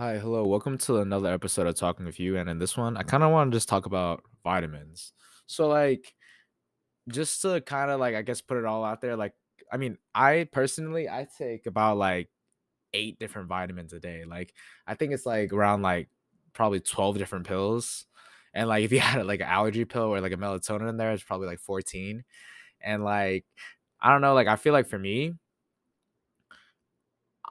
Hi, 0.00 0.16
hello. 0.16 0.46
Welcome 0.46 0.78
to 0.78 1.00
another 1.00 1.30
episode 1.30 1.66
of 1.66 1.74
Talking 1.74 2.06
with 2.06 2.18
You. 2.18 2.38
And 2.38 2.48
in 2.48 2.58
this 2.58 2.74
one, 2.74 2.96
I 2.96 3.02
kind 3.02 3.22
of 3.22 3.32
want 3.32 3.52
to 3.52 3.56
just 3.56 3.68
talk 3.68 3.84
about 3.84 4.22
vitamins. 4.42 5.12
So, 5.44 5.68
like, 5.68 6.14
just 7.10 7.42
to 7.42 7.60
kind 7.60 7.90
of 7.90 8.00
like, 8.00 8.14
I 8.14 8.22
guess, 8.22 8.40
put 8.40 8.56
it 8.56 8.64
all 8.64 8.82
out 8.82 9.02
there, 9.02 9.14
like, 9.14 9.34
I 9.70 9.76
mean, 9.76 9.98
I 10.14 10.48
personally, 10.52 11.06
I 11.06 11.28
take 11.36 11.66
about 11.66 11.98
like 11.98 12.30
eight 12.94 13.18
different 13.18 13.48
vitamins 13.48 13.92
a 13.92 14.00
day. 14.00 14.24
Like, 14.24 14.54
I 14.86 14.94
think 14.94 15.12
it's 15.12 15.26
like 15.26 15.52
around 15.52 15.82
like 15.82 16.08
probably 16.54 16.80
12 16.80 17.18
different 17.18 17.46
pills. 17.46 18.06
And 18.54 18.70
like, 18.70 18.84
if 18.84 18.92
you 18.92 19.00
had 19.00 19.26
like 19.26 19.40
an 19.40 19.48
allergy 19.48 19.84
pill 19.84 20.04
or 20.04 20.22
like 20.22 20.32
a 20.32 20.38
melatonin 20.38 20.88
in 20.88 20.96
there, 20.96 21.12
it's 21.12 21.22
probably 21.22 21.46
like 21.46 21.60
14. 21.60 22.24
And 22.80 23.04
like, 23.04 23.44
I 24.00 24.10
don't 24.10 24.22
know, 24.22 24.32
like, 24.32 24.48
I 24.48 24.56
feel 24.56 24.72
like 24.72 24.88
for 24.88 24.98
me, 24.98 25.34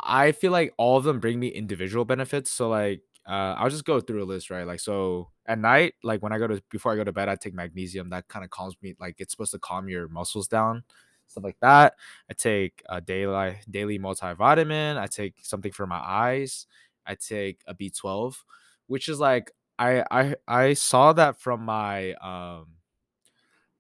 I 0.02 0.32
feel 0.32 0.52
like 0.52 0.74
all 0.78 0.98
of 0.98 1.04
them 1.04 1.20
bring 1.20 1.40
me 1.40 1.48
individual 1.50 2.06
benefits. 2.06 2.52
So 2.52 2.70
like 2.70 3.02
uh, 3.28 3.56
I'll 3.58 3.70
just 3.70 3.86
go 3.86 4.00
through 4.00 4.24
a 4.24 4.26
list, 4.26 4.50
right? 4.50 4.66
Like 4.66 4.80
so 4.80 5.30
at 5.46 5.60
night, 5.60 5.94
like 6.04 6.22
when 6.24 6.32
I 6.34 6.38
go 6.40 6.48
to 6.48 6.62
before 6.72 6.94
I 6.94 6.96
go 6.96 7.04
to 7.04 7.12
bed, 7.12 7.30
I 7.30 7.36
take 7.36 7.54
magnesium. 7.54 8.10
That 8.10 8.28
kind 8.28 8.44
of 8.44 8.52
calms 8.52 8.76
me. 8.82 8.96
Like 9.00 9.16
it's 9.20 9.32
supposed 9.32 9.52
to 9.52 9.60
calm 9.60 9.90
your 9.90 10.08
muscles 10.08 10.48
down, 10.48 10.84
stuff 11.28 11.44
like 11.44 11.58
that. 11.62 11.94
I 12.30 12.34
take 12.34 12.82
a 12.90 13.02
daily 13.02 13.58
daily 13.70 14.00
multivitamin. 14.00 14.98
I 14.98 15.08
take 15.08 15.36
something 15.44 15.72
for 15.72 15.86
my 15.86 16.00
eyes. 16.00 16.66
I 17.06 17.16
take 17.16 17.62
a 17.68 17.74
B12, 17.74 18.44
which 18.88 19.10
is 19.10 19.20
like 19.20 19.52
I 19.78 20.04
I 20.12 20.36
I 20.48 20.74
saw 20.74 21.14
that 21.14 21.40
from 21.40 21.64
my 21.66 22.14
um 22.16 22.68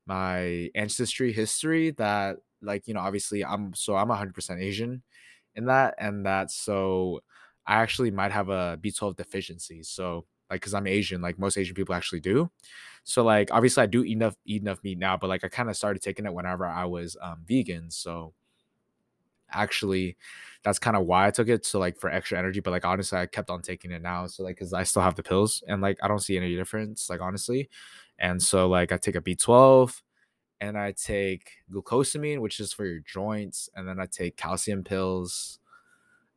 my 0.06 0.70
ancestry 0.76 1.31
history 1.31 1.92
that 1.92 2.38
like 2.62 2.88
you 2.88 2.94
know 2.94 3.00
obviously 3.00 3.44
I'm 3.45 3.73
so 3.73 3.95
I'm 3.95 4.09
100% 4.09 4.62
Asian 4.62 5.04
in 5.59 5.66
that, 5.66 5.95
and 5.99 6.26
that 6.26 6.49
so 6.49 7.22
I 7.67 7.76
actually 7.76 8.09
might 8.09 8.31
have 8.31 8.50
a 8.50 8.80
B12 8.81 9.16
deficiency. 9.16 9.84
So 9.84 10.26
like 10.50 10.62
because 10.62 10.73
I'm 10.73 10.88
Asian, 10.88 11.22
like 11.22 11.38
most 11.38 11.58
Asian 11.58 11.75
people 11.75 11.94
actually 11.94 12.22
do. 12.22 12.50
So 13.03 13.23
like 13.23 13.50
obviously 13.52 13.84
I 13.84 13.86
do 13.86 14.03
eat 14.03 14.14
enough 14.14 14.36
eat 14.45 14.64
enough 14.64 14.84
meat 14.84 14.97
now, 14.97 15.17
but 15.17 15.28
like 15.28 15.44
I 15.44 15.50
kind 15.50 15.69
of 15.69 15.78
started 15.78 16.02
taking 16.02 16.25
it 16.25 16.34
whenever 16.34 16.66
I 16.66 16.86
was 16.86 17.16
um 17.22 17.44
vegan. 17.47 17.92
So 17.92 18.34
actually 19.52 20.17
that's 20.64 20.80
kind 20.80 20.97
of 20.97 21.06
why 21.06 21.28
I 21.28 21.31
took 21.31 21.47
it. 21.47 21.66
So 21.66 21.80
like 21.80 21.97
for 21.97 22.09
extra 22.09 22.38
energy, 22.39 22.59
but 22.59 22.72
like 22.72 22.86
honestly, 22.86 23.19
I 23.19 23.25
kept 23.28 23.50
on 23.50 23.62
taking 23.62 23.91
it 23.91 24.02
now. 24.02 24.28
So 24.28 24.44
like 24.44 24.56
because 24.56 24.73
I 24.73 24.84
still 24.84 25.02
have 25.02 25.16
the 25.16 25.23
pills 25.23 25.64
and 25.67 25.81
like 25.81 26.00
I 26.02 26.08
don't 26.08 26.19
see 26.19 26.38
any 26.38 26.56
difference, 26.56 27.09
like 27.09 27.22
honestly. 27.22 27.69
And 28.17 28.41
so 28.41 28.67
like 28.67 28.91
I 28.91 28.97
take 28.97 29.16
a 29.16 29.22
B12 29.22 30.02
and 30.62 30.78
I 30.78 30.92
take 30.92 31.52
glucosamine, 31.72 32.40
which 32.40 32.60
is 32.60 32.74
for 32.74 32.86
your 32.86 33.00
joints, 33.00 33.70
and 33.76 33.88
then 33.88 34.00
I 34.00 34.06
take 34.06 34.38
calcium 34.38 34.84
pills. 34.84 35.60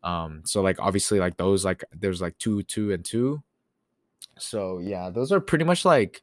Um, 0.03 0.43
so 0.45 0.63
like 0.63 0.79
obviously 0.81 1.19
like 1.19 1.37
those 1.37 1.65
like 1.65 1.85
there's 1.93 2.21
like 2.21 2.39
two, 2.39 2.63
two, 2.63 2.93
and 2.93 3.05
two. 3.05 3.43
So 4.39 4.79
yeah, 4.79 5.11
those 5.11 5.33
are 5.33 5.41
pretty 5.41 5.65
much 5.65 5.85
like 5.85 6.23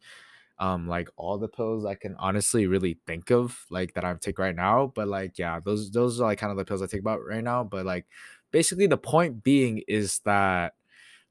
um 0.60 0.90
like 0.90 1.10
all 1.16 1.38
the 1.38 1.48
pills 1.48 1.86
I 1.86 1.96
can 1.96 2.16
honestly 2.20 2.68
really 2.68 3.00
think 3.08 3.32
of 3.32 3.66
like 3.70 3.94
that 3.94 4.06
I 4.06 4.14
take 4.16 4.40
right 4.40 4.56
now. 4.56 4.92
But 4.94 5.08
like 5.08 5.38
yeah, 5.38 5.60
those 5.60 5.92
those 5.92 6.20
are 6.20 6.26
like 6.26 6.40
kind 6.40 6.52
of 6.52 6.58
the 6.58 6.66
pills 6.66 6.82
I 6.82 6.88
take 6.88 7.02
about 7.02 7.26
right 7.26 7.44
now. 7.44 7.64
But 7.64 7.86
like 7.86 8.06
basically 8.52 8.88
the 8.88 8.98
point 8.98 9.44
being 9.44 9.84
is 9.88 10.20
that 10.26 10.74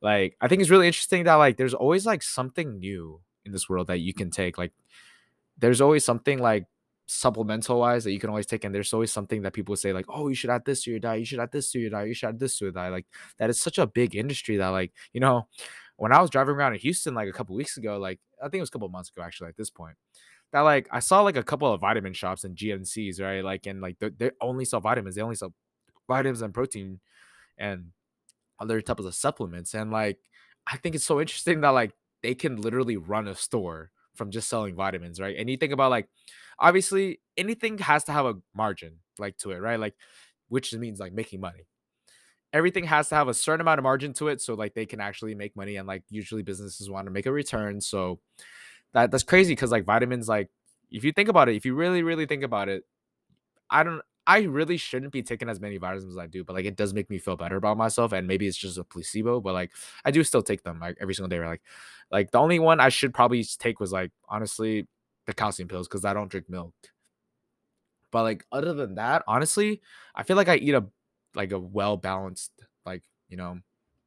like 0.00 0.36
I 0.40 0.48
think 0.48 0.60
it's 0.60 0.70
really 0.70 0.86
interesting 0.86 1.24
that 1.24 1.34
like 1.34 1.56
there's 1.56 1.74
always 1.74 2.06
like 2.06 2.22
something 2.22 2.78
new 2.78 3.20
in 3.44 3.52
this 3.52 3.68
world 3.68 3.88
that 3.88 3.98
you 3.98 4.14
can 4.14 4.30
take. 4.30 4.58
Like 4.58 4.72
there's 5.58 5.80
always 5.80 6.04
something 6.04 6.38
like 6.38 6.66
supplemental 7.06 7.80
wise 7.80 8.04
that 8.04 8.12
you 8.12 8.20
can 8.20 8.28
always 8.28 8.44
take 8.44 8.64
and 8.64 8.74
there's 8.74 8.92
always 8.92 9.10
something 9.10 9.40
that 9.40 9.54
people 9.54 9.74
say 9.74 9.94
like 9.94 10.04
oh 10.10 10.28
you 10.28 10.34
should 10.34 10.50
add 10.50 10.64
this 10.64 10.82
to 10.82 10.90
your 10.90 11.00
diet. 11.00 11.20
You 11.20 11.24
should 11.24 11.40
add 11.40 11.50
this 11.50 11.70
to 11.72 11.78
your 11.78 11.90
diet. 11.90 12.08
You 12.08 12.14
should 12.14 12.28
add 12.28 12.38
this 12.38 12.58
to 12.58 12.66
your 12.66 12.72
diet. 12.72 12.92
Like 12.92 13.06
that 13.38 13.48
is 13.50 13.60
such 13.60 13.78
a 13.78 13.86
big 13.86 14.14
industry 14.14 14.58
that 14.58 14.68
like 14.68 14.92
you 15.12 15.20
know 15.20 15.48
when 15.96 16.12
i 16.12 16.20
was 16.20 16.30
driving 16.30 16.54
around 16.54 16.74
in 16.74 16.78
houston 16.78 17.14
like 17.14 17.28
a 17.28 17.32
couple 17.32 17.56
weeks 17.56 17.76
ago 17.76 17.98
like 17.98 18.20
i 18.40 18.44
think 18.44 18.56
it 18.56 18.60
was 18.60 18.68
a 18.68 18.72
couple 18.72 18.88
months 18.88 19.10
ago 19.10 19.22
actually 19.22 19.48
at 19.48 19.56
this 19.56 19.70
point 19.70 19.96
that 20.52 20.60
like 20.60 20.86
i 20.92 21.00
saw 21.00 21.22
like 21.22 21.36
a 21.36 21.42
couple 21.42 21.72
of 21.72 21.80
vitamin 21.80 22.12
shops 22.12 22.44
and 22.44 22.56
gncs 22.56 23.20
right? 23.20 23.42
Like 23.44 23.66
and 23.66 23.80
like 23.80 23.98
they 23.98 24.10
they 24.10 24.30
only 24.40 24.64
sell 24.64 24.80
vitamins. 24.80 25.14
They 25.14 25.22
only 25.22 25.36
sell 25.36 25.54
vitamins 26.06 26.42
and 26.42 26.54
protein 26.54 27.00
and 27.56 27.86
other 28.60 28.80
types 28.80 29.04
of 29.04 29.14
supplements. 29.14 29.74
And 29.74 29.90
like 29.90 30.18
i 30.66 30.76
think 30.76 30.94
it's 30.94 31.04
so 31.04 31.20
interesting 31.20 31.62
that 31.62 31.70
like 31.70 31.92
they 32.22 32.34
can 32.34 32.60
literally 32.60 32.96
run 32.96 33.28
a 33.28 33.34
store 33.34 33.90
from 34.18 34.30
just 34.32 34.48
selling 34.48 34.76
vitamins, 34.76 35.20
right? 35.20 35.36
And 35.38 35.48
you 35.50 35.56
think 35.56 35.72
about 35.72 35.90
like 35.90 36.08
obviously 36.58 37.20
anything 37.36 37.78
has 37.78 38.04
to 38.04 38.12
have 38.12 38.26
a 38.26 38.34
margin 38.54 38.96
like 39.18 39.38
to 39.38 39.52
it, 39.52 39.58
right? 39.58 39.80
Like 39.80 39.94
which 40.48 40.74
means 40.74 41.00
like 41.00 41.12
making 41.14 41.40
money. 41.40 41.66
Everything 42.52 42.84
has 42.84 43.08
to 43.10 43.14
have 43.14 43.28
a 43.28 43.34
certain 43.34 43.60
amount 43.60 43.78
of 43.78 43.84
margin 43.84 44.14
to 44.14 44.28
it 44.28 44.40
so 44.40 44.54
like 44.54 44.74
they 44.74 44.86
can 44.86 45.00
actually 45.00 45.34
make 45.34 45.54
money 45.56 45.76
and 45.76 45.86
like 45.88 46.02
usually 46.10 46.42
businesses 46.42 46.90
want 46.90 47.06
to 47.06 47.12
make 47.12 47.26
a 47.26 47.32
return. 47.32 47.80
So 47.80 48.20
that 48.94 49.10
that's 49.10 49.24
crazy 49.24 49.56
cuz 49.56 49.70
like 49.70 49.84
vitamins 49.84 50.28
like 50.28 50.50
if 50.90 51.04
you 51.04 51.12
think 51.12 51.28
about 51.28 51.48
it, 51.50 51.56
if 51.56 51.66
you 51.66 51.74
really 51.74 52.02
really 52.02 52.26
think 52.26 52.44
about 52.44 52.68
it, 52.68 52.84
I 53.70 53.84
don't 53.84 54.02
I 54.28 54.42
really 54.42 54.76
shouldn't 54.76 55.12
be 55.12 55.22
taking 55.22 55.48
as 55.48 55.60
many 55.60 55.78
vitamins 55.78 56.04
as 56.12 56.18
I 56.18 56.26
do, 56.26 56.44
but 56.44 56.54
like 56.54 56.66
it 56.66 56.76
does 56.76 56.94
make 56.94 57.10
me 57.10 57.18
feel 57.18 57.36
better 57.36 57.56
about 57.56 57.78
myself. 57.78 58.12
And 58.12 58.28
maybe 58.28 58.46
it's 58.46 58.58
just 58.58 58.78
a 58.78 58.84
placebo, 58.84 59.40
but 59.40 59.54
like 59.54 59.72
I 60.04 60.10
do 60.12 60.22
still 60.24 60.42
take 60.42 60.62
them 60.64 60.80
like 60.80 60.98
every 61.00 61.14
single 61.14 61.30
day. 61.30 61.38
Right? 61.38 61.48
Like, 61.50 61.62
like 62.12 62.30
the 62.32 62.38
only 62.38 62.58
one 62.60 62.80
I 62.80 62.90
should 62.90 63.14
probably 63.14 63.44
take 63.44 63.80
was 63.80 63.92
like 63.92 64.12
honestly 64.28 64.86
the 65.26 65.34
calcium 65.34 65.68
pills 65.68 65.88
because 65.88 66.04
I 66.04 66.14
don't 66.14 66.30
drink 66.30 66.50
milk. 66.50 66.74
But 68.10 68.22
like 68.22 68.44
other 68.52 68.72
than 68.74 68.94
that, 68.96 69.22
honestly, 69.26 69.82
I 70.14 70.22
feel 70.22 70.36
like 70.36 70.48
I 70.48 70.56
eat 70.56 70.74
a 70.74 70.84
like 71.34 71.52
a 71.52 71.58
well 71.58 71.96
balanced 71.96 72.52
like 72.86 73.02
you 73.28 73.36
know 73.36 73.58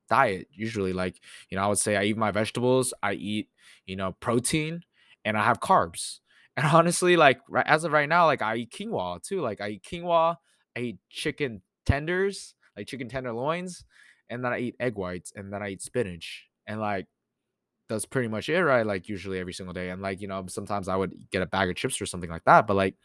diet 0.09 0.47
usually. 0.53 0.93
Like 0.93 1.19
you 1.49 1.57
know 1.57 1.63
I 1.63 1.67
would 1.67 1.79
say 1.79 1.97
I 1.97 2.03
eat 2.05 2.17
my 2.17 2.31
vegetables, 2.31 2.93
I 3.03 3.13
eat 3.13 3.49
you 3.87 3.95
know 3.97 4.13
protein, 4.21 4.83
and 5.25 5.37
I 5.37 5.43
have 5.45 5.59
carbs 5.61 6.19
and 6.57 6.65
honestly, 6.67 7.17
like 7.17 7.39
right, 7.49 7.65
as 7.67 7.83
of 7.83 7.91
right 7.91 8.09
now, 8.09 8.25
like 8.25 8.41
I 8.41 8.55
eat 8.57 8.71
quinoa 8.71 9.21
too. 9.23 9.41
Like 9.41 9.61
I 9.61 9.69
eat 9.69 9.83
quinoa, 9.83 10.35
I 10.75 10.79
eat 10.79 10.97
chicken 11.09 11.61
tenders, 11.85 12.55
like 12.77 12.87
chicken 12.87 13.09
tenderloins, 13.09 13.83
and 14.29 14.43
then 14.43 14.53
I 14.53 14.59
eat 14.59 14.75
egg 14.79 14.95
whites, 14.95 15.31
and 15.35 15.51
then 15.51 15.61
I 15.63 15.69
eat 15.69 15.81
spinach, 15.81 16.47
and 16.67 16.79
like 16.79 17.07
that's 17.89 18.05
pretty 18.05 18.29
much 18.29 18.49
it, 18.49 18.63
right? 18.63 18.85
Like 18.85 19.09
usually 19.09 19.39
every 19.39 19.53
single 19.53 19.73
day, 19.73 19.89
and 19.89 20.01
like 20.01 20.21
you 20.21 20.27
know 20.27 20.45
sometimes 20.47 20.87
I 20.87 20.95
would 20.95 21.13
get 21.31 21.41
a 21.41 21.47
bag 21.47 21.69
of 21.69 21.75
chips 21.75 22.01
or 22.01 22.05
something 22.05 22.29
like 22.29 22.45
that, 22.45 22.67
but 22.67 22.75
like 22.75 22.95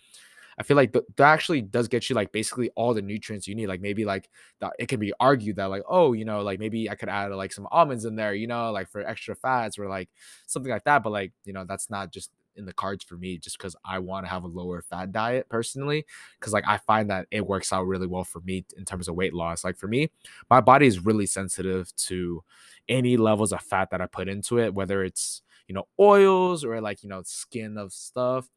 I 0.58 0.62
feel 0.62 0.76
like 0.76 0.92
th- 0.92 1.04
that 1.16 1.32
actually 1.32 1.62
does 1.62 1.88
get 1.88 2.08
you 2.08 2.16
like 2.16 2.32
basically 2.32 2.70
all 2.76 2.94
the 2.94 3.02
nutrients 3.02 3.46
you 3.46 3.54
need. 3.54 3.66
Like 3.68 3.80
maybe 3.80 4.04
like 4.04 4.30
it 4.78 4.88
can 4.88 5.00
be 5.00 5.12
argued 5.20 5.56
that 5.56 5.66
like 5.66 5.82
oh 5.88 6.12
you 6.14 6.24
know 6.24 6.40
like 6.42 6.58
maybe 6.58 6.88
I 6.90 6.94
could 6.94 7.08
add 7.08 7.32
like 7.32 7.52
some 7.52 7.68
almonds 7.70 8.04
in 8.04 8.16
there, 8.16 8.34
you 8.34 8.46
know, 8.46 8.72
like 8.72 8.88
for 8.90 9.00
extra 9.06 9.34
fats 9.34 9.78
or 9.78 9.88
like 9.88 10.08
something 10.46 10.72
like 10.72 10.84
that. 10.84 11.02
But 11.02 11.10
like 11.10 11.32
you 11.44 11.52
know 11.52 11.64
that's 11.64 11.90
not 11.90 12.12
just 12.12 12.30
in 12.56 12.66
the 12.66 12.72
cards 12.72 13.04
for 13.04 13.16
me 13.16 13.38
just 13.38 13.58
because 13.58 13.76
I 13.84 13.98
want 13.98 14.26
to 14.26 14.30
have 14.30 14.44
a 14.44 14.48
lower 14.48 14.82
fat 14.82 15.12
diet 15.12 15.48
personally. 15.48 16.04
Cause 16.40 16.52
like 16.52 16.66
I 16.66 16.78
find 16.78 17.10
that 17.10 17.26
it 17.30 17.46
works 17.46 17.72
out 17.72 17.86
really 17.86 18.06
well 18.06 18.24
for 18.24 18.40
me 18.40 18.64
in 18.76 18.84
terms 18.84 19.08
of 19.08 19.14
weight 19.14 19.34
loss. 19.34 19.64
Like 19.64 19.76
for 19.76 19.88
me, 19.88 20.10
my 20.50 20.60
body 20.60 20.86
is 20.86 21.04
really 21.04 21.26
sensitive 21.26 21.94
to 21.96 22.42
any 22.88 23.16
levels 23.16 23.52
of 23.52 23.62
fat 23.62 23.90
that 23.90 24.00
I 24.00 24.06
put 24.06 24.28
into 24.28 24.58
it, 24.58 24.74
whether 24.74 25.02
it's, 25.04 25.42
you 25.68 25.74
know, 25.74 25.88
oils 25.98 26.64
or 26.64 26.80
like, 26.80 27.02
you 27.02 27.08
know, 27.08 27.22
skin 27.24 27.76
of 27.76 27.92
stuff 27.92 28.48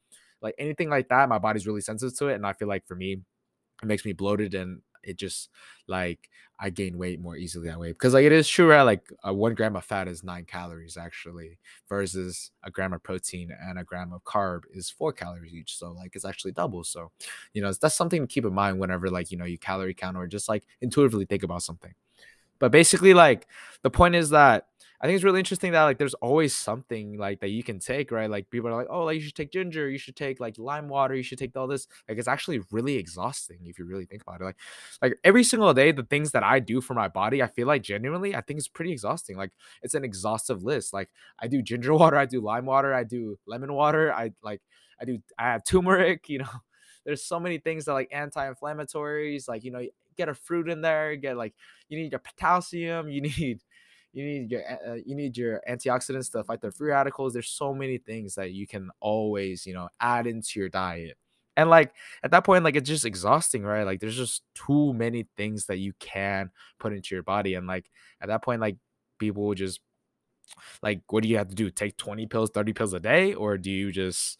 like 0.42 0.56
anything 0.58 0.90
like 0.90 1.10
that, 1.10 1.30
my 1.30 1.40
body's 1.40 1.68
really 1.68 1.82
sensitive 1.82 2.18
to 2.18 2.28
it. 2.28 2.36
And 2.36 2.46
I 2.46 2.54
feel 2.54 2.68
like 2.68 2.86
for 2.86 2.96
me, 2.96 3.22
it 3.82 3.86
makes 3.86 4.06
me 4.06 4.14
bloated 4.14 4.54
and 4.54 4.82
it 5.04 5.18
just 5.18 5.50
like 5.88 6.30
I 6.60 6.70
gain 6.70 6.98
weight 6.98 7.22
more 7.22 7.38
easily 7.38 7.70
that 7.70 7.80
way 7.80 7.90
because 7.90 8.14
like 8.14 8.26
it 8.26 8.32
is 8.32 8.48
true, 8.48 8.70
right? 8.70 8.82
Like 8.82 9.12
uh, 9.26 9.34
one 9.34 9.54
gram 9.54 9.76
of 9.76 9.86
fat 9.86 10.08
is 10.08 10.24
nine 10.24 10.46
calories 10.46 10.98
actually, 10.98 11.58
versus 11.88 12.52
a 12.64 12.72
gram 12.72 12.94
of 12.94 13.04
protein 13.04 13.52
and 13.62 13.80
a 13.80 13.84
gram 13.84 14.12
of 14.12 14.24
carb 14.24 14.64
is 14.72 14.90
four 14.90 15.14
calories 15.14 15.54
each. 15.54 15.78
So 15.78 15.92
like 15.92 16.16
it's 16.16 16.26
actually 16.26 16.52
double. 16.52 16.84
So 16.84 17.12
you 17.54 17.62
know 17.62 17.72
that's 17.72 17.96
something 17.96 18.22
to 18.22 18.28
keep 18.28 18.46
in 18.46 18.54
mind 18.54 18.80
whenever 18.80 19.10
like 19.10 19.32
you 19.32 19.38
know 19.38 19.46
you 19.46 19.58
calorie 19.58 19.94
count 19.94 20.18
or 20.18 20.28
just 20.28 20.50
like 20.50 20.64
intuitively 20.82 21.26
think 21.26 21.44
about 21.44 21.64
something. 21.64 21.94
But 22.60 22.72
basically, 22.72 23.14
like 23.14 23.48
the 23.82 23.90
point 23.90 24.16
is 24.16 24.32
that 24.32 24.68
I 25.02 25.08
think 25.08 25.16
it's 25.16 25.24
really 25.24 25.40
interesting 25.40 25.72
that 25.72 25.84
like 25.84 25.98
there's 25.98 26.14
always 26.16 26.54
something 26.54 27.18
like 27.18 27.40
that 27.40 27.50
you 27.50 27.64
can 27.64 27.80
take, 27.80 28.12
right? 28.12 28.30
Like 28.30 28.50
people 28.50 28.70
are 28.70 28.76
like, 28.76 28.88
oh, 28.90 29.06
like 29.06 29.16
you 29.16 29.22
should 29.22 29.36
take 29.36 29.52
ginger, 29.52 29.90
you 29.90 29.98
should 29.98 30.16
take 30.16 30.42
like 30.42 30.58
lime 30.58 30.90
water, 30.90 31.16
you 31.16 31.24
should 31.24 31.40
take 31.40 31.56
all 31.56 31.68
this. 31.68 31.88
Like 32.10 32.18
it's 32.18 32.28
actually 32.28 32.60
really 32.72 32.96
exhausting 32.96 33.60
if 33.66 33.80
you 33.80 33.86
really 33.86 34.06
think 34.06 34.24
about 34.24 34.42
it. 34.42 34.44
Like, 34.44 34.58
like 35.02 35.18
every 35.24 35.44
single 35.46 35.74
day, 35.74 35.94
the 35.94 36.04
things 36.04 36.32
that 36.32 36.44
I 36.44 36.60
do 36.60 36.82
for 36.82 36.96
my 36.96 37.08
body, 37.08 37.42
I 37.42 37.48
feel 37.48 37.66
like 37.68 37.82
genuinely, 37.82 38.36
I 38.36 38.42
think 38.42 38.58
it's 38.60 38.68
pretty 38.68 38.92
exhausting. 38.92 39.38
Like 39.38 39.52
it's 39.82 39.94
an 39.94 40.04
exhaustive 40.04 40.64
list. 40.64 40.94
Like 40.94 41.10
I 41.40 41.48
do 41.48 41.62
ginger 41.62 41.94
water, 41.96 42.18
I 42.18 42.26
do 42.26 42.42
lime 42.42 42.66
water, 42.66 42.94
I 42.94 43.06
do 43.06 43.38
lemon 43.48 43.74
water, 43.74 44.12
I 44.14 44.32
like 44.44 44.62
I 45.02 45.06
do 45.06 45.20
I 45.38 45.44
have 45.52 45.64
turmeric, 45.64 46.26
you 46.30 46.40
know. 46.40 46.50
There's 47.06 47.24
so 47.24 47.40
many 47.40 47.58
things 47.58 47.86
that 47.86 47.94
like 47.94 48.10
anti-inflammatories, 48.12 49.48
like 49.48 49.64
you 49.64 49.72
know, 49.72 49.86
get 50.18 50.30
a 50.30 50.34
fruit 50.34 50.70
in 50.70 50.82
there, 50.82 51.16
get 51.16 51.38
like 51.38 51.54
you 51.88 51.98
need 51.98 52.12
your 52.12 52.20
potassium, 52.20 53.10
you 53.10 53.22
need 53.40 53.62
you 54.14 54.26
need 54.26 54.52
your 54.52 54.64
uh, 54.88 54.96
you 55.06 55.16
need 55.16 55.38
your 55.38 55.62
antioxidants 55.70 56.32
to 56.32 56.44
fight 56.44 56.62
the 56.62 56.72
free 56.72 56.90
radicals 56.90 57.34
there's 57.34 57.50
so 57.50 57.74
many 57.74 57.98
things 57.98 58.36
that 58.36 58.52
you 58.52 58.66
can 58.66 58.90
always 59.00 59.66
you 59.66 59.74
know 59.74 59.90
add 60.00 60.28
into 60.28 60.60
your 60.60 60.70
diet 60.70 61.18
and 61.58 61.70
like 61.70 61.94
at 62.24 62.32
that 62.32 62.44
point 62.44 62.64
like 62.64 62.76
it's 62.76 62.90
just 62.90 63.06
exhausting 63.06 63.64
right 63.64 63.84
like 63.84 64.00
there's 64.00 64.18
just 64.18 64.44
too 64.56 64.94
many 64.94 65.28
things 65.38 65.66
that 65.68 65.78
you 65.78 65.94
can 66.00 66.50
put 66.80 66.94
into 66.94 67.14
your 67.14 67.24
body 67.24 67.54
and 67.54 67.68
like 67.68 67.90
at 68.22 68.28
that 68.28 68.44
point 68.44 68.62
like 68.62 68.78
people 69.20 69.54
just 69.54 69.80
like 70.82 71.02
what 71.10 71.24
do 71.24 71.30
you 71.30 71.38
have 71.38 71.50
to 71.50 71.56
do? 71.56 71.70
Take 71.70 71.98
20 71.98 72.26
pills, 72.28 72.50
30 72.54 72.74
pills 72.74 72.94
a 72.94 73.00
day? 73.00 73.34
Or 73.34 73.58
do 73.58 73.72
you 73.72 73.92
just 73.92 74.40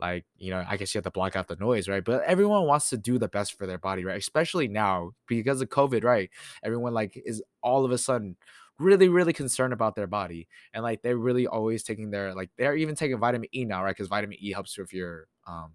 like, 0.00 0.24
you 0.36 0.50
know, 0.50 0.64
I 0.68 0.76
guess 0.76 0.94
you 0.94 0.98
have 0.98 1.04
to 1.04 1.10
block 1.10 1.36
out 1.36 1.48
the 1.48 1.56
noise, 1.56 1.88
right? 1.88 2.04
But 2.04 2.22
everyone 2.24 2.66
wants 2.66 2.90
to 2.90 2.96
do 2.96 3.18
the 3.18 3.28
best 3.28 3.56
for 3.56 3.66
their 3.66 3.78
body, 3.78 4.04
right? 4.04 4.18
Especially 4.18 4.68
now 4.68 5.12
because 5.28 5.60
of 5.60 5.68
COVID, 5.68 6.04
right? 6.04 6.30
Everyone 6.62 6.94
like 6.94 7.20
is 7.24 7.42
all 7.62 7.84
of 7.84 7.92
a 7.92 7.98
sudden 7.98 8.36
really, 8.78 9.08
really 9.08 9.32
concerned 9.32 9.72
about 9.72 9.94
their 9.94 10.06
body. 10.06 10.48
And 10.74 10.82
like 10.82 11.02
they're 11.02 11.16
really 11.16 11.46
always 11.46 11.82
taking 11.82 12.10
their 12.10 12.34
like 12.34 12.50
they're 12.58 12.76
even 12.76 12.94
taking 12.94 13.18
vitamin 13.18 13.48
E 13.54 13.64
now, 13.64 13.82
right? 13.84 13.94
Because 13.94 14.08
vitamin 14.08 14.38
E 14.40 14.52
helps 14.52 14.76
with 14.78 14.92
your 14.92 15.28
um 15.46 15.72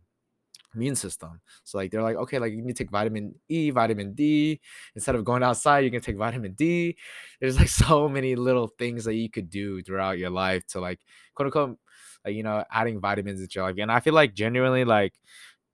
immune 0.76 0.96
system. 0.96 1.42
So 1.64 1.78
like 1.78 1.92
they're 1.92 2.04
like, 2.04 2.18
okay, 2.18 2.40
like 2.40 2.54
you 2.54 2.62
need 2.62 2.76
to 2.76 2.84
take 2.84 2.92
vitamin 2.92 3.36
E, 3.50 3.70
vitamin 3.72 4.14
D. 4.14 4.60
Instead 4.96 5.16
of 5.16 5.26
going 5.26 5.44
outside, 5.44 5.80
you 5.86 5.92
can 5.92 6.02
take 6.02 6.18
vitamin 6.18 6.54
D. 6.54 6.98
There's 7.42 7.58
like 7.58 7.70
so 7.86 8.08
many 8.08 8.36
little 8.36 8.68
things 8.68 9.06
that 9.06 9.16
you 9.16 9.30
could 9.30 9.50
do 9.50 9.82
throughout 9.82 10.18
your 10.18 10.30
life 10.30 10.66
to 10.68 10.80
like 10.80 11.00
quote 11.36 11.48
unquote 11.48 11.78
like 12.26 12.36
you 12.36 12.44
know 12.44 12.64
adding 12.72 13.00
vitamins 13.00 13.42
into 13.42 13.54
your 13.56 13.66
life. 13.66 13.76
And 13.80 13.92
I 13.92 14.00
feel 14.00 14.14
like 14.14 14.34
genuinely 14.34 14.86
like 14.86 15.14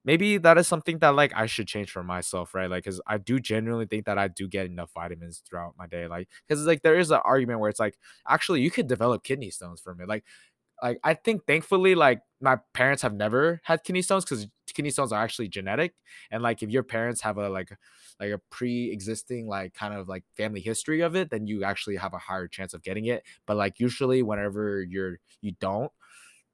maybe 0.05 0.37
that 0.37 0.57
is 0.57 0.67
something 0.67 0.99
that 0.99 1.15
like 1.15 1.33
I 1.35 1.45
should 1.45 1.67
change 1.67 1.91
for 1.91 2.03
myself, 2.03 2.53
right? 2.53 2.69
Like, 2.69 2.85
cause 2.85 3.01
I 3.07 3.17
do 3.17 3.39
genuinely 3.39 3.85
think 3.87 4.05
that 4.05 4.17
I 4.17 4.27
do 4.27 4.47
get 4.47 4.65
enough 4.65 4.91
vitamins 4.93 5.41
throughout 5.47 5.75
my 5.77 5.87
day. 5.87 6.07
Like, 6.07 6.29
cause 6.49 6.65
like 6.65 6.81
there 6.81 6.97
is 6.97 7.11
an 7.11 7.21
argument 7.25 7.59
where 7.59 7.69
it's 7.69 7.79
like, 7.79 7.97
actually, 8.27 8.61
you 8.61 8.71
could 8.71 8.87
develop 8.87 9.23
kidney 9.23 9.49
stones 9.51 9.81
from 9.81 10.01
it. 10.01 10.07
Like, 10.07 10.23
like 10.81 10.99
I 11.03 11.13
think 11.13 11.45
thankfully, 11.47 11.95
like 11.95 12.21
my 12.41 12.57
parents 12.73 13.01
have 13.03 13.13
never 13.13 13.61
had 13.63 13.83
kidney 13.83 14.01
stones 14.01 14.25
because 14.25 14.47
kidney 14.73 14.91
stones 14.91 15.11
are 15.13 15.23
actually 15.23 15.47
genetic. 15.47 15.93
And 16.31 16.43
like 16.43 16.61
if 16.63 16.69
your 16.69 16.83
parents 16.83 17.21
have 17.21 17.37
a 17.37 17.49
like 17.49 17.69
like 18.19 18.31
a 18.31 18.39
pre-existing 18.51 19.47
like 19.47 19.73
kind 19.73 19.93
of 19.93 20.07
like 20.09 20.23
family 20.35 20.59
history 20.61 21.01
of 21.01 21.15
it, 21.15 21.29
then 21.29 21.47
you 21.47 21.63
actually 21.63 21.95
have 21.97 22.13
a 22.13 22.17
higher 22.17 22.47
chance 22.47 22.73
of 22.73 22.83
getting 22.83 23.05
it. 23.05 23.23
But 23.47 23.57
like 23.57 23.79
usually 23.79 24.23
whenever 24.23 24.81
you're 24.83 25.19
you 25.41 25.53
don't, 25.59 25.91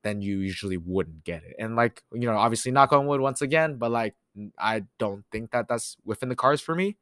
then 0.04 0.22
you 0.22 0.40
usually 0.40 0.78
wouldn't 0.78 1.24
get 1.24 1.44
it. 1.44 1.56
And 1.60 1.76
like, 1.76 2.02
you 2.14 2.22
know, 2.22 2.38
obviously 2.38 2.72
knock 2.72 2.94
on 2.94 3.08
wood 3.08 3.22
once 3.22 3.42
again, 3.42 3.76
but 3.76 3.92
like 3.92 4.16
I 4.58 4.84
don't 4.98 5.24
think 5.32 5.52
that 5.52 5.68
that's 5.68 5.98
within 6.06 6.30
the 6.30 6.36
cards 6.36 6.62
for 6.62 6.76
me. 6.76 6.98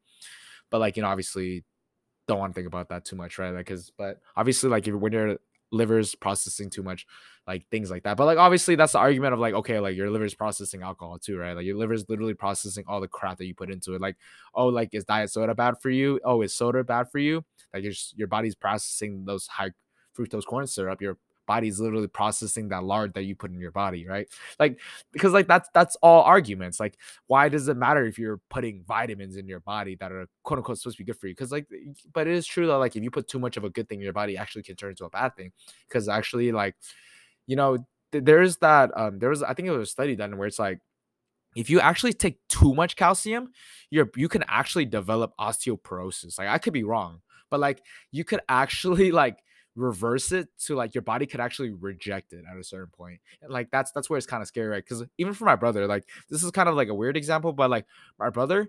But 0.70 0.80
like, 0.80 0.96
you 0.96 1.02
know, 1.02 1.08
obviously 1.08 1.64
don't 2.26 2.38
want 2.38 2.52
to 2.52 2.54
think 2.54 2.66
about 2.66 2.88
that 2.90 3.04
too 3.04 3.16
much, 3.16 3.38
right? 3.38 3.54
Like, 3.54 3.66
cause, 3.66 3.90
but 3.96 4.20
obviously, 4.36 4.68
like, 4.68 4.86
if 4.86 4.94
when 4.94 5.12
your 5.12 5.38
liver's 5.70 6.14
processing 6.14 6.70
too 6.70 6.82
much, 6.82 7.06
like 7.46 7.66
things 7.70 7.90
like 7.90 8.02
that. 8.02 8.16
But 8.16 8.26
like, 8.26 8.38
obviously, 8.38 8.74
that's 8.74 8.92
the 8.92 8.98
argument 8.98 9.34
of 9.34 9.40
like, 9.40 9.54
okay, 9.54 9.80
like 9.80 9.96
your 9.96 10.10
liver's 10.10 10.34
processing 10.34 10.82
alcohol 10.82 11.18
too, 11.18 11.38
right? 11.38 11.54
Like 11.54 11.64
your 11.64 11.76
liver's 11.76 12.08
literally 12.08 12.34
processing 12.34 12.84
all 12.86 13.00
the 13.00 13.08
crap 13.08 13.38
that 13.38 13.46
you 13.46 13.54
put 13.54 13.70
into 13.70 13.94
it. 13.94 14.00
Like, 14.00 14.16
oh, 14.54 14.66
like 14.66 14.90
is 14.92 15.04
diet 15.04 15.30
soda 15.30 15.54
bad 15.54 15.74
for 15.80 15.90
you? 15.90 16.20
Oh, 16.24 16.42
is 16.42 16.54
soda 16.54 16.84
bad 16.84 17.10
for 17.10 17.18
you? 17.18 17.44
Like 17.72 17.84
your 17.84 17.92
your 18.14 18.28
body's 18.28 18.54
processing 18.54 19.24
those 19.24 19.46
high 19.46 19.70
fructose 20.16 20.44
corn 20.44 20.66
syrup. 20.66 21.00
Your 21.00 21.16
body's 21.48 21.80
literally 21.80 22.06
processing 22.06 22.68
that 22.68 22.84
lard 22.84 23.14
that 23.14 23.24
you 23.24 23.34
put 23.34 23.50
in 23.50 23.58
your 23.58 23.72
body, 23.72 24.06
right? 24.06 24.28
Like 24.60 24.78
because 25.12 25.32
like 25.32 25.48
that's 25.48 25.68
that's 25.74 25.96
all 25.96 26.22
arguments. 26.22 26.78
Like 26.78 26.96
why 27.26 27.48
does 27.48 27.66
it 27.66 27.76
matter 27.76 28.04
if 28.06 28.18
you're 28.18 28.40
putting 28.50 28.84
vitamins 28.86 29.36
in 29.36 29.48
your 29.48 29.60
body 29.60 29.96
that 29.96 30.12
are 30.12 30.28
quote 30.44 30.58
unquote 30.58 30.78
supposed 30.78 30.98
to 30.98 31.02
be 31.02 31.06
good 31.06 31.18
for 31.18 31.26
you? 31.26 31.34
Because 31.34 31.50
like 31.50 31.66
but 32.12 32.28
it 32.28 32.34
is 32.34 32.46
true 32.46 32.68
that 32.68 32.76
like 32.76 32.94
if 32.94 33.02
you 33.02 33.10
put 33.10 33.26
too 33.26 33.40
much 33.40 33.56
of 33.56 33.64
a 33.64 33.70
good 33.70 33.88
thing 33.88 33.98
in 33.98 34.04
your 34.04 34.12
body, 34.12 34.36
actually 34.36 34.62
can 34.62 34.76
turn 34.76 34.90
into 34.90 35.06
a 35.06 35.10
bad 35.10 35.34
thing. 35.34 35.50
Because 35.88 36.08
actually 36.08 36.52
like 36.52 36.76
you 37.46 37.56
know 37.56 37.78
th- 38.12 38.24
there's 38.24 38.58
that 38.58 38.90
um 38.96 39.18
there 39.18 39.30
was 39.30 39.42
I 39.42 39.54
think 39.54 39.66
it 39.66 39.72
was 39.72 39.88
a 39.88 39.90
study 39.90 40.14
done 40.14 40.36
where 40.38 40.46
it's 40.46 40.60
like 40.60 40.78
if 41.56 41.70
you 41.70 41.80
actually 41.80 42.12
take 42.12 42.38
too 42.48 42.74
much 42.74 42.96
calcium, 42.96 43.52
you're 43.90 44.10
you 44.16 44.28
can 44.28 44.44
actually 44.48 44.84
develop 44.84 45.32
osteoporosis. 45.40 46.38
Like 46.38 46.48
I 46.48 46.58
could 46.58 46.72
be 46.72 46.84
wrong, 46.84 47.20
but 47.50 47.60
like 47.60 47.82
you 48.12 48.24
could 48.24 48.40
actually 48.48 49.10
like 49.22 49.38
reverse 49.78 50.32
it 50.32 50.48
to 50.66 50.74
like 50.74 50.94
your 50.94 51.02
body 51.02 51.24
could 51.26 51.40
actually 51.40 51.70
reject 51.70 52.32
it 52.32 52.44
at 52.50 52.58
a 52.58 52.64
certain 52.64 52.90
point. 52.92 53.20
And 53.40 53.52
like 53.52 53.70
that's 53.70 53.90
that's 53.92 54.10
where 54.10 54.16
it's 54.16 54.26
kind 54.26 54.42
of 54.42 54.48
scary, 54.48 54.68
right? 54.68 54.84
Because 54.84 55.04
even 55.16 55.32
for 55.34 55.44
my 55.44 55.56
brother, 55.56 55.86
like 55.86 56.08
this 56.28 56.42
is 56.42 56.50
kind 56.50 56.68
of 56.68 56.74
like 56.74 56.88
a 56.88 56.94
weird 56.94 57.16
example, 57.16 57.52
but 57.52 57.70
like 57.70 57.86
my 58.18 58.30
brother, 58.30 58.68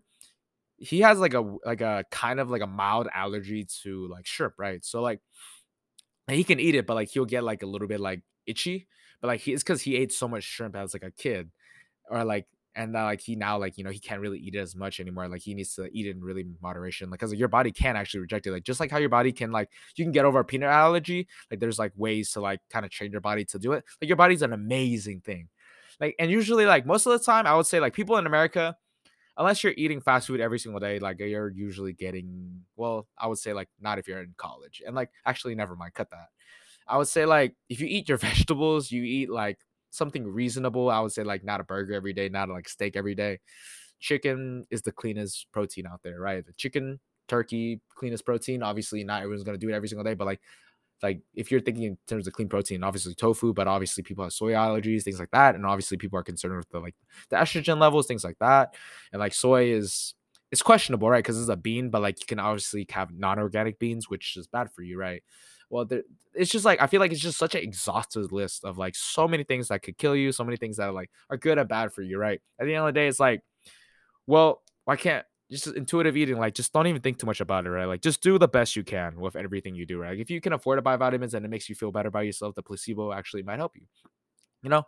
he 0.77 1.01
has 1.01 1.19
like 1.19 1.33
a 1.33 1.41
like 1.65 1.81
a 1.81 2.05
kind 2.11 2.39
of 2.39 2.49
like 2.49 2.61
a 2.61 2.67
mild 2.67 3.07
allergy 3.13 3.67
to 3.83 4.07
like 4.07 4.25
shrimp, 4.25 4.53
right? 4.57 4.85
So 4.85 5.01
like 5.01 5.19
he 6.27 6.43
can 6.43 6.59
eat 6.59 6.75
it, 6.75 6.85
but 6.85 6.93
like 6.93 7.09
he'll 7.09 7.25
get 7.25 7.43
like 7.43 7.63
a 7.63 7.67
little 7.67 7.87
bit 7.87 7.99
like 7.99 8.21
itchy. 8.45 8.87
But 9.21 9.27
like 9.29 9.41
he 9.41 9.53
it's 9.53 9.63
because 9.63 9.81
he 9.81 9.95
ate 9.95 10.13
so 10.13 10.27
much 10.27 10.43
shrimp 10.43 10.75
as 10.75 10.93
like 10.93 11.03
a 11.03 11.11
kid, 11.11 11.49
or 12.09 12.23
like 12.23 12.47
and 12.79 12.95
uh, 12.95 13.03
like 13.03 13.19
he 13.19 13.35
now 13.35 13.57
like 13.57 13.77
you 13.77 13.83
know 13.83 13.89
he 13.89 13.99
can't 13.99 14.21
really 14.21 14.39
eat 14.39 14.55
it 14.55 14.59
as 14.59 14.73
much 14.73 15.01
anymore 15.01 15.27
like 15.27 15.41
he 15.41 15.53
needs 15.53 15.75
to 15.75 15.89
eat 15.91 16.05
it 16.05 16.11
in 16.11 16.21
really 16.21 16.45
moderation 16.61 17.09
like 17.09 17.19
because 17.19 17.31
like, 17.31 17.39
your 17.39 17.49
body 17.49 17.71
can 17.71 17.97
actually 17.97 18.21
reject 18.21 18.47
it 18.47 18.51
like 18.51 18.63
just 18.63 18.79
like 18.79 18.89
how 18.89 18.97
your 18.97 19.09
body 19.09 19.33
can 19.33 19.51
like 19.51 19.69
you 19.97 20.05
can 20.05 20.13
get 20.13 20.23
over 20.23 20.39
a 20.39 20.45
peanut 20.45 20.69
allergy 20.69 21.27
like 21.51 21.59
there's 21.59 21.77
like 21.77 21.91
ways 21.97 22.31
to 22.31 22.39
like 22.39 22.61
kind 22.69 22.85
of 22.85 22.91
train 22.91 23.11
your 23.11 23.19
body 23.19 23.43
to 23.43 23.59
do 23.59 23.73
it 23.73 23.83
like 24.01 24.07
your 24.07 24.15
body's 24.15 24.41
an 24.41 24.53
amazing 24.53 25.19
thing 25.19 25.49
like 25.99 26.15
and 26.19 26.31
usually 26.31 26.65
like 26.65 26.85
most 26.85 27.05
of 27.05 27.11
the 27.11 27.19
time 27.19 27.45
i 27.45 27.53
would 27.53 27.65
say 27.65 27.81
like 27.81 27.93
people 27.93 28.15
in 28.17 28.25
america 28.25 28.73
unless 29.35 29.61
you're 29.61 29.73
eating 29.75 29.99
fast 29.99 30.27
food 30.27 30.39
every 30.39 30.57
single 30.57 30.79
day 30.79 30.99
like 30.99 31.19
you're 31.19 31.51
usually 31.51 31.91
getting 31.91 32.61
well 32.77 33.07
i 33.17 33.27
would 33.27 33.37
say 33.37 33.51
like 33.51 33.67
not 33.81 33.99
if 33.99 34.07
you're 34.07 34.21
in 34.21 34.33
college 34.37 34.81
and 34.85 34.95
like 34.95 35.09
actually 35.25 35.53
never 35.53 35.75
mind 35.75 35.93
cut 35.93 36.09
that 36.11 36.29
i 36.87 36.95
would 36.97 37.09
say 37.09 37.25
like 37.25 37.55
if 37.67 37.81
you 37.81 37.87
eat 37.87 38.07
your 38.07 38.17
vegetables 38.29 38.89
you 38.89 39.03
eat 39.03 39.29
like 39.29 39.59
something 39.91 40.27
reasonable. 40.27 40.89
I 40.89 40.99
would 40.99 41.11
say 41.11 41.23
like 41.23 41.43
not 41.43 41.59
a 41.61 41.63
burger 41.63 41.93
every 41.93 42.13
day, 42.13 42.29
not 42.29 42.49
like 42.49 42.69
steak 42.69 42.95
every 42.95 43.15
day. 43.15 43.39
Chicken 43.99 44.65
is 44.71 44.81
the 44.81 44.91
cleanest 44.91 45.47
protein 45.51 45.85
out 45.87 46.01
there, 46.03 46.19
right? 46.19 46.45
The 46.45 46.53
chicken, 46.53 46.99
turkey, 47.27 47.81
cleanest 47.95 48.25
protein. 48.25 48.63
Obviously, 48.63 49.03
not 49.03 49.21
everyone's 49.21 49.43
gonna 49.43 49.57
do 49.57 49.69
it 49.69 49.73
every 49.73 49.89
single 49.89 50.05
day, 50.05 50.13
but 50.13 50.25
like 50.25 50.41
like 51.01 51.21
if 51.33 51.51
you're 51.51 51.61
thinking 51.61 51.83
in 51.83 51.97
terms 52.07 52.27
of 52.27 52.33
clean 52.33 52.49
protein, 52.49 52.83
obviously 52.83 53.13
tofu, 53.15 53.53
but 53.53 53.67
obviously 53.67 54.03
people 54.03 54.23
have 54.23 54.33
soy 54.33 54.51
allergies, 54.51 55.03
things 55.03 55.19
like 55.19 55.31
that, 55.31 55.55
and 55.55 55.65
obviously 55.65 55.97
people 55.97 56.19
are 56.19 56.23
concerned 56.23 56.57
with 56.57 56.69
the 56.69 56.79
like 56.79 56.95
the 57.29 57.37
estrogen 57.37 57.79
levels, 57.79 58.07
things 58.07 58.23
like 58.23 58.37
that, 58.39 58.75
and 59.13 59.19
like 59.19 59.33
soy 59.33 59.71
is 59.71 60.13
it's 60.51 60.61
questionable, 60.61 61.09
right? 61.09 61.23
Because 61.23 61.39
it's 61.39 61.49
a 61.49 61.55
bean, 61.55 61.89
but 61.89 62.01
like 62.01 62.19
you 62.19 62.25
can 62.25 62.39
obviously 62.39 62.85
have 62.89 63.11
non-organic 63.13 63.79
beans, 63.79 64.09
which 64.09 64.35
is 64.35 64.47
bad 64.47 64.71
for 64.71 64.81
you, 64.81 64.97
right? 64.99 65.23
Well 65.69 65.87
it's 66.33 66.51
just 66.51 66.65
like 66.65 66.81
i 66.81 66.87
feel 66.87 66.99
like 66.99 67.11
it's 67.11 67.21
just 67.21 67.37
such 67.37 67.55
an 67.55 67.61
exhaustive 67.61 68.31
list 68.31 68.63
of 68.63 68.77
like 68.77 68.95
so 68.95 69.27
many 69.27 69.43
things 69.43 69.67
that 69.67 69.81
could 69.81 69.97
kill 69.97 70.15
you 70.15 70.31
so 70.31 70.43
many 70.43 70.57
things 70.57 70.77
that 70.77 70.89
are 70.89 70.91
like 70.91 71.09
are 71.29 71.37
good 71.37 71.57
or 71.57 71.65
bad 71.65 71.91
for 71.93 72.01
you 72.01 72.17
right? 72.17 72.41
At 72.59 72.65
the 72.65 72.75
end 72.75 72.81
of 72.87 72.93
the 72.93 72.99
day 72.99 73.07
it's 73.07 73.19
like 73.19 73.41
well 74.27 74.61
why 74.85 74.95
can't 74.95 75.25
just 75.51 75.67
intuitive 75.67 76.15
eating 76.15 76.37
like 76.37 76.53
just 76.53 76.71
don't 76.73 76.87
even 76.87 77.01
think 77.01 77.17
too 77.17 77.25
much 77.25 77.41
about 77.41 77.65
it 77.65 77.69
right? 77.69 77.85
Like 77.85 78.01
just 78.01 78.21
do 78.21 78.37
the 78.37 78.47
best 78.47 78.75
you 78.75 78.83
can 78.83 79.19
with 79.19 79.35
everything 79.35 79.75
you 79.75 79.85
do 79.85 79.99
right? 79.99 80.11
Like, 80.11 80.19
if 80.19 80.29
you 80.29 80.41
can 80.41 80.53
afford 80.53 80.77
to 80.77 80.81
buy 80.81 80.95
vitamins 80.95 81.33
and 81.33 81.45
it 81.45 81.49
makes 81.49 81.69
you 81.69 81.75
feel 81.75 81.91
better 81.91 82.09
about 82.09 82.25
yourself 82.25 82.55
the 82.55 82.63
placebo 82.63 83.11
actually 83.11 83.43
might 83.43 83.59
help 83.59 83.75
you 83.75 83.85
you 84.61 84.69
know? 84.69 84.83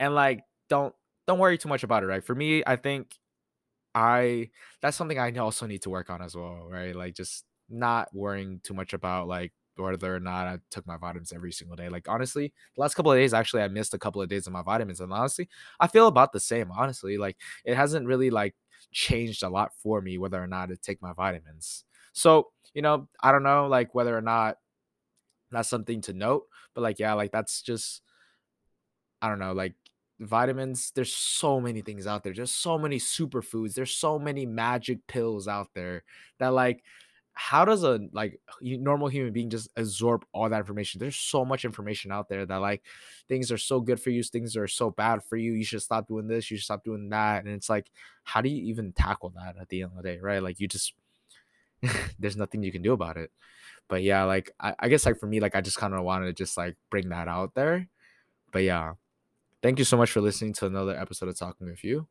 And 0.00 0.14
like 0.14 0.42
don't 0.68 0.94
don't 1.26 1.38
worry 1.38 1.58
too 1.58 1.68
much 1.68 1.84
about 1.84 2.02
it 2.02 2.06
right? 2.06 2.24
For 2.24 2.34
me 2.34 2.62
i 2.66 2.76
think 2.76 3.14
i 3.94 4.50
that's 4.82 4.96
something 4.96 5.18
i 5.18 5.30
also 5.36 5.66
need 5.66 5.82
to 5.82 5.90
work 5.90 6.10
on 6.10 6.20
as 6.22 6.34
well 6.34 6.66
right? 6.68 6.94
Like 6.94 7.14
just 7.14 7.44
not 7.68 8.14
worrying 8.14 8.60
too 8.62 8.74
much 8.74 8.92
about 8.92 9.28
like 9.28 9.52
whether 9.76 10.14
or 10.14 10.20
not 10.20 10.46
I 10.46 10.58
took 10.70 10.86
my 10.86 10.96
vitamins 10.96 11.32
every 11.32 11.52
single 11.52 11.76
day. 11.76 11.88
Like 11.88 12.08
honestly, 12.08 12.52
the 12.74 12.80
last 12.80 12.94
couple 12.94 13.12
of 13.12 13.18
days 13.18 13.34
actually 13.34 13.62
I 13.62 13.68
missed 13.68 13.94
a 13.94 13.98
couple 13.98 14.22
of 14.22 14.28
days 14.28 14.46
of 14.46 14.52
my 14.52 14.62
vitamins 14.62 15.00
and 15.00 15.12
honestly, 15.12 15.48
I 15.80 15.86
feel 15.88 16.06
about 16.06 16.32
the 16.32 16.40
same, 16.40 16.70
honestly. 16.70 17.18
Like 17.18 17.36
it 17.64 17.76
hasn't 17.76 18.06
really 18.06 18.30
like 18.30 18.54
changed 18.92 19.42
a 19.42 19.48
lot 19.48 19.72
for 19.82 20.00
me 20.00 20.18
whether 20.18 20.42
or 20.42 20.46
not 20.46 20.68
to 20.68 20.76
take 20.76 21.02
my 21.02 21.12
vitamins. 21.12 21.84
So, 22.12 22.50
you 22.74 22.82
know, 22.82 23.08
I 23.20 23.32
don't 23.32 23.42
know 23.42 23.66
like 23.66 23.94
whether 23.94 24.16
or 24.16 24.22
not 24.22 24.58
that's 25.50 25.68
something 25.68 26.00
to 26.02 26.12
note, 26.12 26.46
but 26.74 26.82
like 26.82 26.98
yeah, 26.98 27.14
like 27.14 27.32
that's 27.32 27.62
just 27.62 28.02
I 29.22 29.28
don't 29.28 29.38
know, 29.38 29.52
like 29.52 29.74
vitamins 30.20 30.92
there's 30.94 31.12
so 31.12 31.60
many 31.60 31.80
things 31.82 32.06
out 32.06 32.22
there 32.22 32.32
there's 32.32 32.52
so 32.52 32.78
many 32.78 32.98
superfoods 33.00 33.74
there's 33.74 33.90
so 33.96 34.16
many 34.16 34.46
magic 34.46 35.04
pills 35.08 35.48
out 35.48 35.66
there 35.74 36.04
that 36.38 36.52
like 36.52 36.84
how 37.34 37.64
does 37.64 37.82
a 37.82 38.00
like 38.12 38.40
normal 38.62 39.08
human 39.08 39.32
being 39.32 39.50
just 39.50 39.68
absorb 39.76 40.24
all 40.32 40.48
that 40.48 40.60
information? 40.60 41.00
There's 41.00 41.16
so 41.16 41.44
much 41.44 41.64
information 41.64 42.12
out 42.12 42.28
there 42.28 42.46
that 42.46 42.56
like 42.56 42.82
things 43.28 43.50
are 43.50 43.58
so 43.58 43.80
good 43.80 44.00
for 44.00 44.10
you 44.10 44.22
things 44.22 44.56
are 44.56 44.68
so 44.68 44.90
bad 44.90 45.22
for 45.24 45.36
you 45.36 45.52
you 45.52 45.64
should 45.64 45.82
stop 45.82 46.06
doing 46.06 46.28
this 46.28 46.50
you 46.50 46.56
should 46.56 46.64
stop 46.64 46.84
doing 46.84 47.08
that 47.08 47.44
and 47.44 47.52
it's 47.52 47.68
like 47.68 47.90
how 48.22 48.40
do 48.40 48.48
you 48.48 48.64
even 48.64 48.92
tackle 48.92 49.30
that 49.30 49.56
at 49.60 49.68
the 49.68 49.82
end 49.82 49.90
of 49.96 50.02
the 50.02 50.08
day 50.08 50.18
right? 50.20 50.42
Like 50.42 50.60
you 50.60 50.68
just 50.68 50.94
there's 52.18 52.36
nothing 52.36 52.62
you 52.62 52.72
can 52.72 52.82
do 52.82 52.92
about 52.92 53.16
it. 53.16 53.30
But 53.88 54.02
yeah 54.02 54.24
like 54.24 54.52
I, 54.60 54.74
I 54.78 54.88
guess 54.88 55.04
like 55.04 55.18
for 55.18 55.26
me 55.26 55.40
like 55.40 55.56
i 55.56 55.60
just 55.60 55.76
kind 55.76 55.92
of 55.92 56.04
wanted 56.04 56.26
to 56.26 56.32
just 56.32 56.56
like 56.56 56.76
bring 56.90 57.08
that 57.08 57.26
out 57.28 57.54
there. 57.54 57.88
But 58.52 58.62
yeah 58.62 58.94
thank 59.60 59.80
you 59.80 59.84
so 59.84 59.96
much 59.96 60.12
for 60.12 60.20
listening 60.20 60.52
to 60.54 60.66
another 60.66 60.96
episode 60.96 61.28
of 61.28 61.38
talking 61.38 61.66
with 61.66 61.82
you 61.82 62.06